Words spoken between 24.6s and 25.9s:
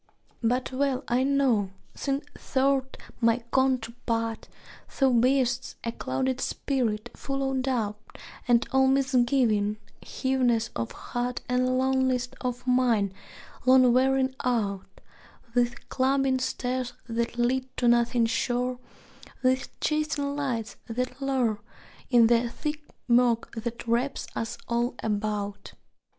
all about.